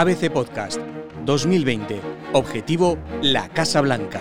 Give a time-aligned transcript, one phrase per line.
[0.00, 0.80] ABC Podcast
[1.26, 2.00] 2020.
[2.32, 4.18] Objetivo La Casa Blanca.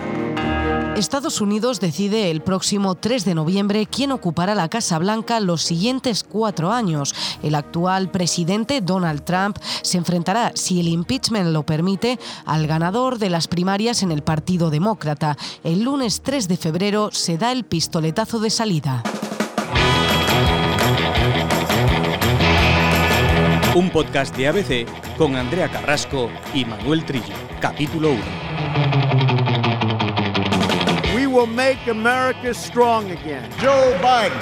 [0.98, 6.26] Estados Unidos decide el próximo 3 de noviembre quién ocupará la Casa Blanca los siguientes
[6.26, 7.16] cuatro años.
[7.44, 13.30] El actual presidente Donald Trump se enfrentará, si el impeachment lo permite, al ganador de
[13.30, 15.38] las primarias en el Partido Demócrata.
[15.64, 19.02] El lunes 3 de febrero se da el pistoletazo de salida.
[23.80, 24.86] Un podcast de ABC
[25.18, 27.34] con Andrea Carrasco y Manuel Trillo.
[27.62, 28.20] Capítulo 1.
[31.30, 33.50] will make America strong again.
[33.62, 34.38] Joe Biden,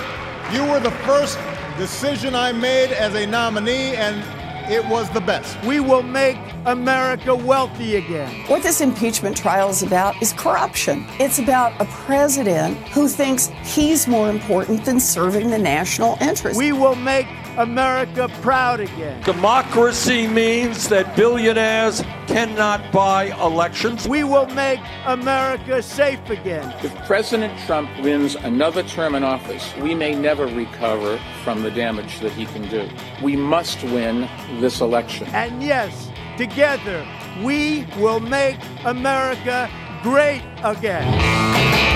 [0.51, 1.37] you were the first
[1.77, 4.23] decision I made as a nominee, and
[4.71, 5.55] it was the best.
[5.63, 8.33] We will make America wealthy again.
[8.47, 11.05] What this impeachment trial is about is corruption.
[11.19, 16.57] It's about a president who thinks he's more important than serving the national interest.
[16.57, 19.19] We will make America proud again.
[19.23, 24.07] Democracy means that billionaires cannot buy elections.
[24.07, 26.71] We will make America safe again.
[26.83, 32.19] If President Trump wins another term in office, we may never recover from the damage
[32.19, 32.87] that he can do.
[33.23, 35.27] We must win this election.
[35.29, 37.07] And yes, together,
[37.43, 39.67] we will make America
[40.03, 41.86] great again.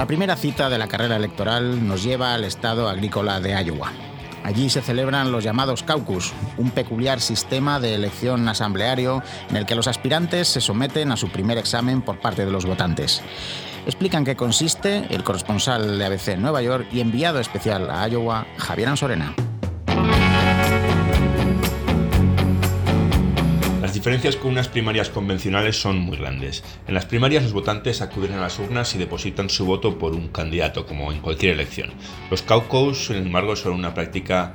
[0.00, 3.92] La primera cita de la carrera electoral nos lleva al estado agrícola de Iowa.
[4.44, 9.74] Allí se celebran los llamados caucus, un peculiar sistema de elección asambleario en el que
[9.74, 13.20] los aspirantes se someten a su primer examen por parte de los votantes.
[13.84, 18.46] Explican qué consiste el corresponsal de ABC en Nueva York y enviado especial a Iowa,
[18.56, 19.34] Javier Ansorena.
[24.00, 26.64] Diferencias con unas primarias convencionales son muy grandes.
[26.88, 30.28] En las primarias los votantes acuden a las urnas y depositan su voto por un
[30.28, 31.90] candidato, como en cualquier elección.
[32.30, 34.54] Los caucus, sin embargo, son una práctica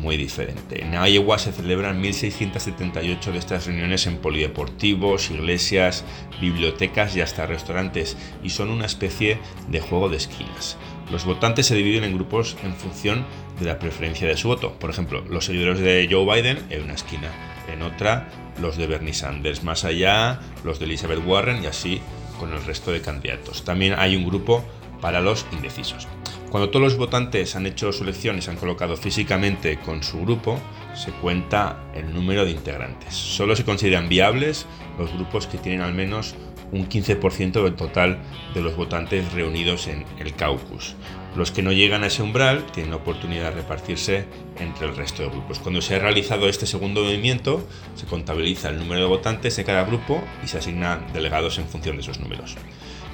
[0.00, 0.80] muy diferente.
[0.80, 6.04] En Iowa se celebran 1.678 de estas reuniones en polideportivos, iglesias,
[6.40, 9.38] bibliotecas y hasta restaurantes, y son una especie
[9.70, 10.76] de juego de esquinas.
[11.10, 13.26] Los votantes se dividen en grupos en función
[13.58, 14.78] de la preferencia de su voto.
[14.78, 18.28] Por ejemplo, los seguidores de Joe Biden en una esquina, en otra
[18.60, 22.00] los de Bernie Sanders, más allá los de Elizabeth Warren y así
[22.38, 23.64] con el resto de candidatos.
[23.64, 24.64] También hay un grupo
[25.00, 26.08] para los indecisos.
[26.50, 30.20] Cuando todos los votantes han hecho su elección y se han colocado físicamente con su
[30.20, 30.60] grupo,
[30.94, 33.14] se cuenta el número de integrantes.
[33.14, 36.36] Solo se consideran viables los grupos que tienen al menos
[36.70, 38.18] un 15% del total
[38.54, 40.94] de los votantes reunidos en el caucus.
[41.36, 44.24] Los que no llegan a ese umbral tienen la oportunidad de repartirse
[44.58, 45.58] entre el resto de grupos.
[45.58, 49.84] Cuando se ha realizado este segundo movimiento, se contabiliza el número de votantes de cada
[49.84, 52.56] grupo y se asignan delegados en función de esos números.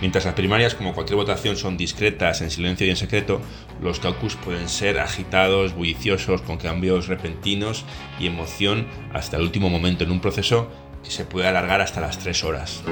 [0.00, 3.40] Mientras las primarias, como cualquier votación, son discretas, en silencio y en secreto,
[3.82, 7.84] los caucus pueden ser agitados, bulliciosos, con cambios repentinos
[8.18, 10.70] y emoción hasta el último momento en un proceso
[11.02, 12.82] que se puede alargar hasta las 3 horas.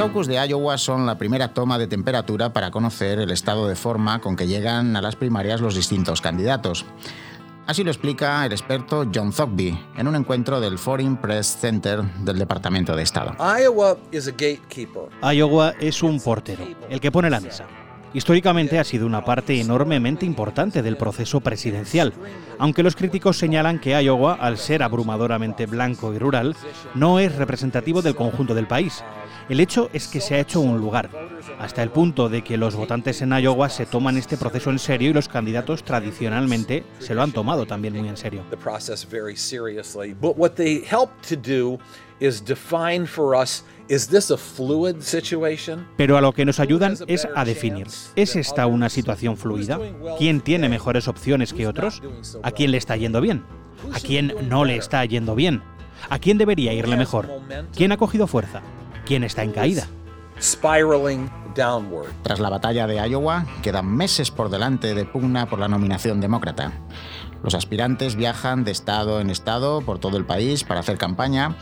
[0.00, 4.18] Caucus de Iowa son la primera toma de temperatura para conocer el estado de forma
[4.22, 6.86] con que llegan a las primarias los distintos candidatos.
[7.66, 12.38] Así lo explica el experto John Thogby en un encuentro del Foreign Press Center del
[12.38, 13.36] Departamento de Estado.
[15.22, 17.66] Iowa es un portero, el que pone la mesa.
[18.12, 22.12] Históricamente ha sido una parte enormemente importante del proceso presidencial,
[22.58, 26.56] aunque los críticos señalan que Iowa, al ser abrumadoramente blanco y rural,
[26.94, 29.04] no es representativo del conjunto del país.
[29.48, 31.08] El hecho es que se ha hecho un lugar,
[31.60, 35.10] hasta el punto de que los votantes en Iowa se toman este proceso en serio
[35.10, 38.42] y los candidatos tradicionalmente se lo han tomado también muy en serio.
[45.96, 49.78] Pero a lo que nos ayudan es a definir, ¿es esta una situación fluida?
[50.18, 52.02] ¿Quién tiene mejores opciones que otros?
[52.42, 53.44] ¿A quién le está yendo bien?
[53.92, 55.62] ¿A quién no le está yendo bien?
[56.08, 57.28] ¿A quién debería irle mejor?
[57.74, 58.62] ¿Quién ha cogido fuerza?
[59.10, 59.88] quién está en caída.
[62.22, 66.72] Tras la batalla de Iowa, quedan meses por delante de pugna por la nominación demócrata.
[67.42, 71.56] Los aspirantes viajan de estado en estado por todo el país para hacer campaña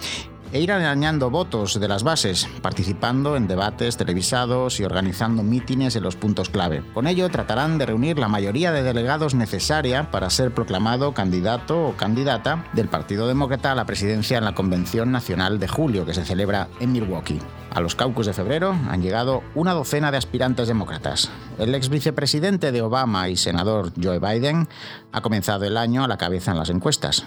[0.52, 6.02] e ir arañando votos de las bases, participando en debates televisados y organizando mítines en
[6.02, 6.82] los puntos clave.
[6.94, 11.96] Con ello tratarán de reunir la mayoría de delegados necesaria para ser proclamado candidato o
[11.96, 16.24] candidata del Partido Demócrata a la presidencia en la Convención Nacional de julio que se
[16.24, 17.40] celebra en Milwaukee.
[17.70, 21.30] A los caucus de febrero han llegado una docena de aspirantes demócratas.
[21.58, 24.68] El ex vicepresidente de Obama y senador Joe Biden
[25.12, 27.24] ha comenzado el año a la cabeza en las encuestas.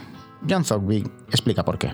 [0.49, 1.93] John Thogby explica por qué.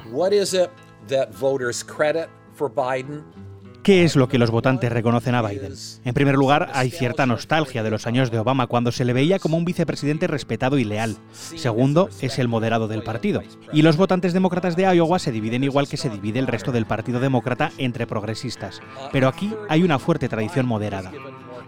[3.88, 5.74] ¿Qué es lo que los votantes reconocen a Biden?
[6.04, 9.40] En primer lugar, hay cierta nostalgia de los años de Obama cuando se le veía
[9.40, 11.16] como un vicepresidente respetado y leal.
[11.32, 13.42] Segundo, es el moderado del partido.
[13.72, 16.86] Y los votantes demócratas de Iowa se dividen igual que se divide el resto del
[16.86, 18.82] Partido Demócrata entre progresistas.
[19.14, 21.14] Pero aquí hay una fuerte tradición moderada.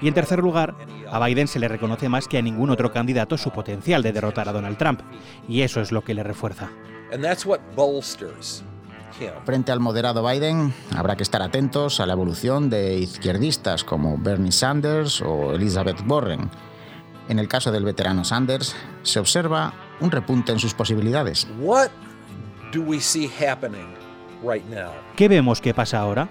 [0.01, 0.75] Y en tercer lugar,
[1.09, 4.50] a Biden se le reconoce más que a ningún otro candidato su potencial de derrotar
[4.50, 5.00] a Donald Trump.
[5.47, 6.69] Y eso es lo que le refuerza.
[9.45, 14.51] Frente al moderado Biden, habrá que estar atentos a la evolución de izquierdistas como Bernie
[14.51, 16.50] Sanders o Elizabeth Warren.
[17.27, 21.47] En el caso del veterano Sanders, se observa un repunte en sus posibilidades.
[25.15, 26.29] ¿Qué vemos que pasa ahora?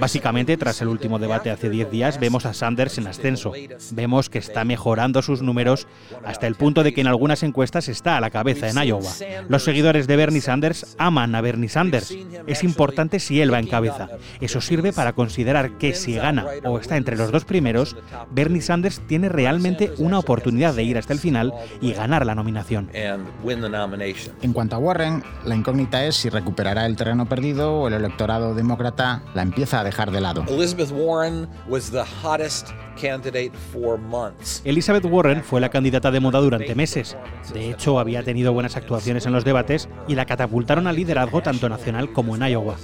[0.00, 3.52] Básicamente, tras el último debate hace 10 días, vemos a Sanders en ascenso.
[3.92, 5.86] Vemos que está mejorando sus números
[6.24, 9.12] hasta el punto de que en algunas encuestas está a la cabeza en Iowa.
[9.48, 12.16] Los seguidores de Bernie Sanders aman a Bernie Sanders.
[12.46, 14.08] Es importante si él va en cabeza.
[14.40, 17.96] Eso sirve para considerar que si gana o está entre los dos primeros,
[18.30, 22.90] Bernie Sanders tiene realmente una oportunidad de ir hasta el final y ganar la nominación.
[22.94, 28.54] En cuanto a Warren, la incógnita es si recuperará el terreno perdido o el electorado
[28.54, 30.44] demócrata la empieza a dejar de lado.
[30.48, 32.70] Elizabeth Warren was the hottest
[33.00, 34.62] candidate for months.
[34.64, 37.16] Elizabeth Warren fue la candidata de moda durante meses.
[37.52, 41.68] De hecho, había tenido buenas actuaciones en los debates y la catapultaron al liderazgo tanto
[41.68, 42.76] nacional como en Iowa.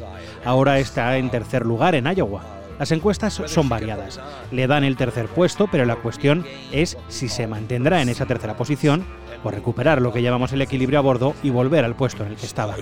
[0.44, 2.61] Ahora está en tercer lugar en Iowa.
[2.81, 4.19] Las encuestas son variadas.
[4.50, 8.56] Le dan el tercer puesto, pero la cuestión es si se mantendrá en esa tercera
[8.56, 9.05] posición
[9.44, 12.37] o recuperar lo que llamamos el equilibrio a bordo y volver al puesto en el
[12.37, 12.76] que estaba.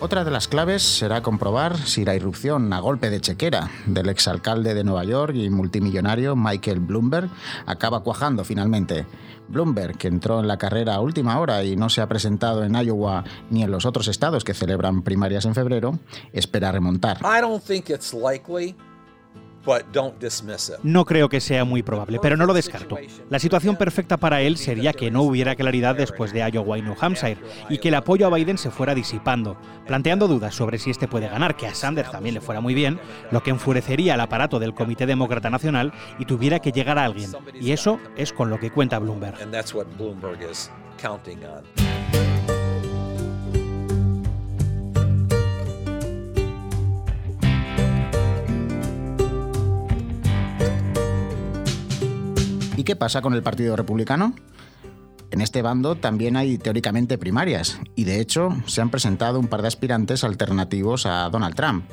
[0.00, 4.74] Otra de las claves será comprobar si la irrupción a golpe de chequera del exalcalde
[4.74, 7.30] de Nueva York y multimillonario Michael Bloomberg
[7.66, 9.06] acaba cuajando finalmente.
[9.48, 12.74] Bloomberg, que entró en la carrera a última hora y no se ha presentado en
[12.74, 15.98] Iowa ni en los otros estados que celebran primarias en febrero,
[16.32, 17.18] espera remontar.
[20.82, 22.98] No creo que sea muy probable, pero no lo descarto.
[23.30, 26.96] La situación perfecta para él sería que no hubiera claridad después de Iowa y New
[27.00, 27.38] Hampshire
[27.68, 29.56] y que el apoyo a Biden se fuera disipando,
[29.86, 33.00] planteando dudas sobre si este puede ganar, que a Sanders también le fuera muy bien,
[33.30, 37.30] lo que enfurecería al aparato del Comité Demócrata Nacional y tuviera que llegar a alguien.
[37.60, 39.40] Y eso es con lo que cuenta Bloomberg.
[52.84, 54.34] ¿Y qué pasa con el Partido Republicano?
[55.30, 59.62] En este bando también hay teóricamente primarias y de hecho se han presentado un par
[59.62, 61.86] de aspirantes alternativos a Donald Trump.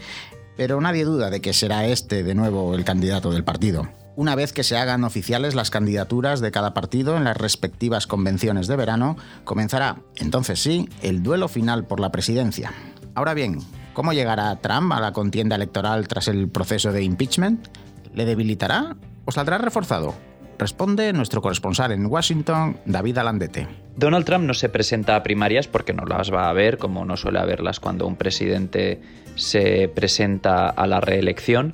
[0.57, 3.87] Pero nadie duda de que será este de nuevo el candidato del partido.
[4.17, 8.67] Una vez que se hagan oficiales las candidaturas de cada partido en las respectivas convenciones
[8.67, 9.15] de verano,
[9.45, 12.73] comenzará, entonces sí, el duelo final por la presidencia.
[13.15, 13.59] Ahora bien,
[13.93, 17.69] ¿cómo llegará Trump a la contienda electoral tras el proceso de impeachment?
[18.13, 20.30] ¿Le debilitará o saldrá reforzado?
[20.61, 23.67] Responde nuestro corresponsal en Washington, David Alandete.
[23.97, 27.17] Donald Trump no se presenta a primarias porque no las va a ver, como no
[27.17, 29.01] suele haberlas cuando un presidente
[29.33, 31.73] se presenta a la reelección.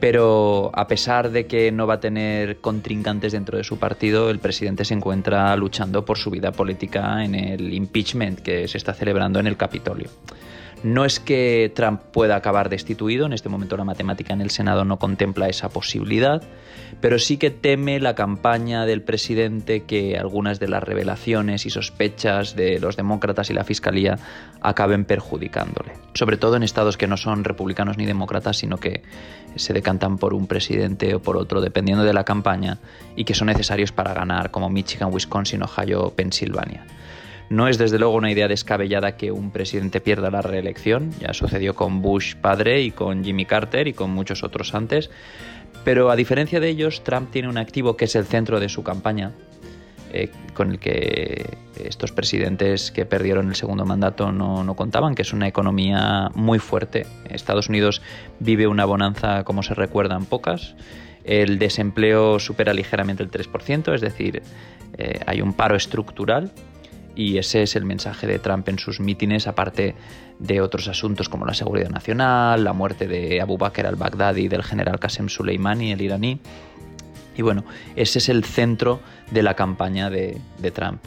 [0.00, 4.38] Pero a pesar de que no va a tener contrincantes dentro de su partido, el
[4.38, 9.40] presidente se encuentra luchando por su vida política en el impeachment que se está celebrando
[9.40, 10.08] en el Capitolio.
[10.82, 14.86] No es que Trump pueda acabar destituido, en este momento la matemática en el Senado
[14.86, 16.42] no contempla esa posibilidad,
[17.02, 22.56] pero sí que teme la campaña del presidente que algunas de las revelaciones y sospechas
[22.56, 24.18] de los demócratas y la fiscalía
[24.62, 25.92] acaben perjudicándole.
[26.14, 29.02] Sobre todo en estados que no son republicanos ni demócratas, sino que
[29.56, 32.78] se decantan por un presidente o por otro, dependiendo de la campaña,
[33.16, 36.86] y que son necesarios para ganar, como Michigan, Wisconsin, Ohio, Pensilvania.
[37.50, 41.74] No es desde luego una idea descabellada que un presidente pierda la reelección, ya sucedió
[41.74, 45.10] con Bush padre y con Jimmy Carter y con muchos otros antes,
[45.84, 48.84] pero a diferencia de ellos, Trump tiene un activo que es el centro de su
[48.84, 49.32] campaña,
[50.12, 55.22] eh, con el que estos presidentes que perdieron el segundo mandato no, no, contaban, que
[55.22, 57.04] es una economía muy fuerte.
[57.28, 58.00] Estados Unidos
[58.38, 60.76] vive una bonanza como se recuerdan pocas.
[61.24, 64.40] El desempleo supera ligeramente el 3%, es decir,
[64.98, 66.52] eh, hay un paro estructural
[67.20, 69.94] y ese es el mensaje de Trump en sus mítines, aparte
[70.38, 74.62] de otros asuntos como la seguridad nacional, la muerte de Abu Bakr al-Baghdadi y del
[74.62, 76.40] general Qasem Soleimani, el iraní.
[77.36, 79.00] Y bueno, ese es el centro
[79.30, 80.40] de la campaña de,
[80.72, 81.02] Trump.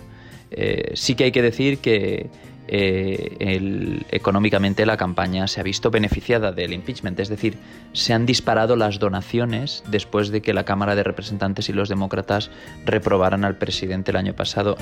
[0.51, 2.29] Eh, sí que hay que decir que
[2.67, 7.57] eh, económicamente la campaña se ha visto beneficiada del impeachment, es decir,
[7.93, 12.51] se han disparado las donaciones después de que la Cámara de Representantes y los demócratas
[12.85, 14.77] reprobaran al presidente el año pasado.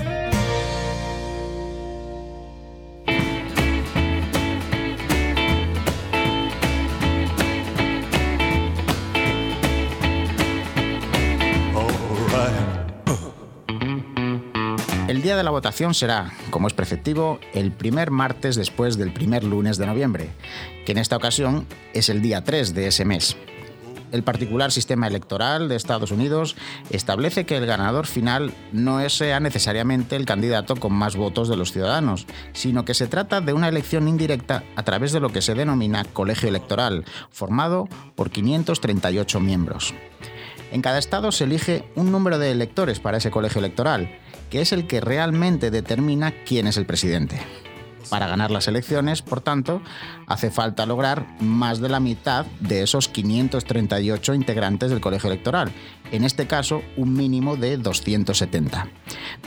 [15.31, 19.77] Día de la votación será, como es preceptivo, el primer martes después del primer lunes
[19.77, 20.29] de noviembre,
[20.85, 23.37] que en esta ocasión es el día 3 de ese mes.
[24.11, 26.57] El particular sistema electoral de Estados Unidos
[26.89, 31.71] establece que el ganador final no sea necesariamente el candidato con más votos de los
[31.71, 35.55] ciudadanos, sino que se trata de una elección indirecta a través de lo que se
[35.55, 39.93] denomina colegio electoral, formado por 538 miembros.
[40.71, 44.17] En cada estado se elige un número de electores para ese colegio electoral,
[44.49, 47.39] que es el que realmente determina quién es el presidente.
[48.09, 49.81] Para ganar las elecciones, por tanto,
[50.27, 55.71] hace falta lograr más de la mitad de esos 538 integrantes del colegio electoral,
[56.11, 58.87] en este caso un mínimo de 270.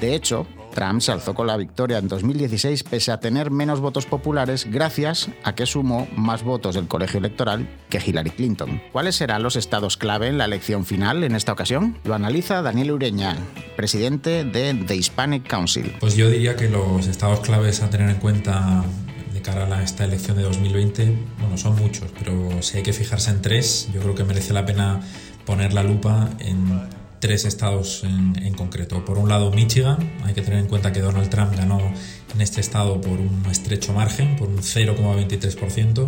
[0.01, 4.05] De hecho, Trump se alzó con la victoria en 2016 pese a tener menos votos
[4.07, 8.83] populares gracias a que sumó más votos del colegio electoral que Hillary Clinton.
[8.93, 11.97] ¿Cuáles serán los estados clave en la elección final en esta ocasión?
[12.05, 13.37] Lo analiza Daniel Ureña,
[13.77, 15.95] presidente de The Hispanic Council.
[16.01, 18.85] Pues yo diría que los estados claves a tener en cuenta
[19.33, 23.31] de cara a esta elección de 2020, bueno, son muchos, pero si hay que fijarse
[23.31, 25.01] en tres, yo creo que merece la pena
[25.45, 29.03] poner la lupa en tres estados en, concreto.
[29.03, 29.97] Por un lado, Michigan.
[30.25, 31.81] Hay que tener en cuenta que Donald Trump ganó
[32.35, 36.07] en este estado por un estrecho margen, por un 0,23%,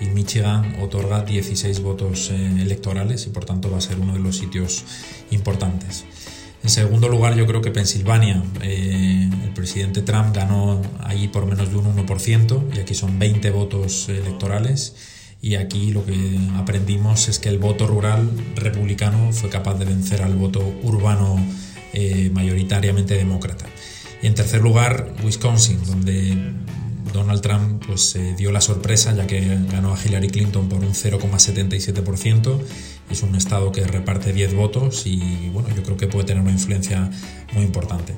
[0.00, 4.18] y Michigan otorga 16 votos eh, electorales y por tanto va a ser uno de
[4.18, 4.82] los sitios
[5.30, 6.04] importantes.
[6.64, 11.70] En segundo lugar, yo creo que Pensilvania, eh, el presidente Trump ganó allí por menos
[11.70, 14.96] de un 1% y aquí son 20 votos electorales
[15.40, 20.22] y aquí lo que aprendimos es que el voto rural republicano fue capaz de vencer
[20.22, 21.36] al voto urbano
[21.92, 23.66] eh, mayoritariamente demócrata.
[24.22, 26.36] Y en tercer lugar, Wisconsin, donde
[27.12, 29.40] Donald Trump pues, dio la sorpresa ya que
[29.70, 32.60] ganó a Hillary Clinton por un 0,77%.
[33.10, 36.52] Es un estado que reparte 10 votos y bueno, yo creo que puede tener una
[36.52, 37.10] influencia
[37.54, 38.14] muy importante.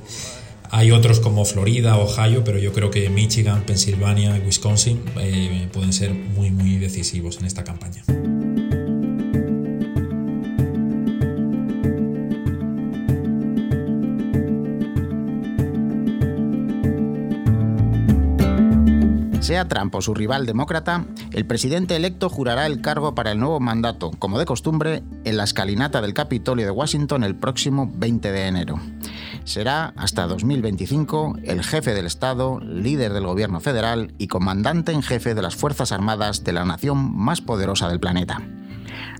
[0.71, 5.93] Hay otros como Florida, Ohio, pero yo creo que Michigan, Pensilvania y Wisconsin eh, pueden
[5.93, 8.03] ser muy, muy decisivos en esta campaña.
[19.41, 23.61] Sea Trump o su rival demócrata, el presidente electo jurará el cargo para el nuevo
[23.61, 28.47] mandato, como de costumbre, en la escalinata del Capitolio de Washington el próximo 20 de
[28.47, 28.79] enero.
[29.49, 35.35] Será hasta 2025 el jefe del Estado, líder del gobierno federal y comandante en jefe
[35.35, 38.43] de las Fuerzas Armadas de la nación más poderosa del planeta.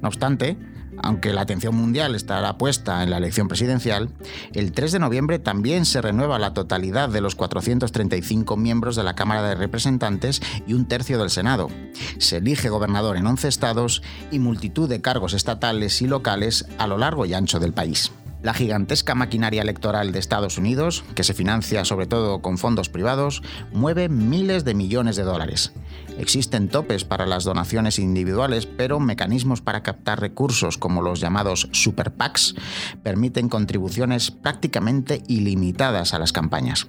[0.03, 0.59] No obstante,
[1.03, 4.11] aunque la atención mundial estará puesta en la elección presidencial,
[4.53, 9.15] el 3 de noviembre también se renueva la totalidad de los 435 miembros de la
[9.15, 11.71] Cámara de Representantes y un tercio del Senado.
[12.19, 16.99] Se elige gobernador en 11 estados y multitud de cargos estatales y locales a lo
[16.99, 18.13] largo y ancho del país.
[18.41, 23.43] La gigantesca maquinaria electoral de Estados Unidos, que se financia sobre todo con fondos privados,
[23.73, 25.73] mueve miles de millones de dólares.
[26.19, 32.13] Existen topes para las donaciones individuales, pero mecanismos para captar recursos como los llamados super
[32.13, 32.55] PACs
[33.03, 36.87] permiten contribuciones prácticamente ilimitadas a las campañas.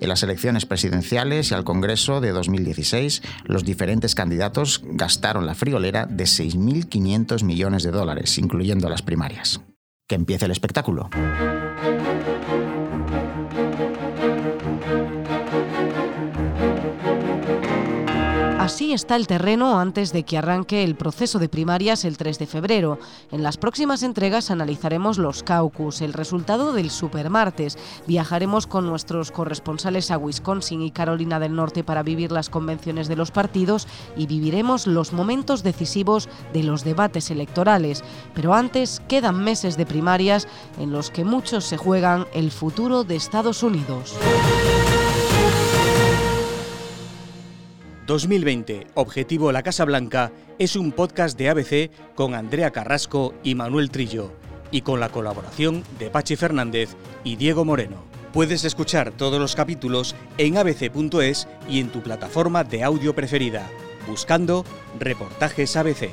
[0.00, 6.06] En las elecciones presidenciales y al Congreso de 2016, los diferentes candidatos gastaron la friolera
[6.06, 9.60] de 6.500 millones de dólares, incluyendo las primarias
[10.10, 11.08] que empiece el espectáculo.
[18.70, 22.46] Así está el terreno antes de que arranque el proceso de primarias el 3 de
[22.46, 23.00] febrero.
[23.32, 27.76] En las próximas entregas analizaremos los caucus, el resultado del supermartes.
[28.06, 33.16] Viajaremos con nuestros corresponsales a Wisconsin y Carolina del Norte para vivir las convenciones de
[33.16, 38.04] los partidos y viviremos los momentos decisivos de los debates electorales.
[38.34, 40.46] Pero antes quedan meses de primarias
[40.78, 44.14] en los que muchos se juegan el futuro de Estados Unidos.
[48.10, 53.92] 2020, Objetivo La Casa Blanca, es un podcast de ABC con Andrea Carrasco y Manuel
[53.92, 54.32] Trillo,
[54.72, 58.02] y con la colaboración de Pachi Fernández y Diego Moreno.
[58.32, 63.70] Puedes escuchar todos los capítulos en abc.es y en tu plataforma de audio preferida,
[64.08, 64.64] buscando
[64.98, 66.10] Reportajes ABC.